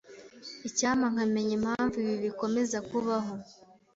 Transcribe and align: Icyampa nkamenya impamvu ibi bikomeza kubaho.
Icyampa 0.67 1.05
nkamenya 1.13 1.53
impamvu 1.59 1.95
ibi 2.03 2.15
bikomeza 2.25 2.77
kubaho. 2.89 3.33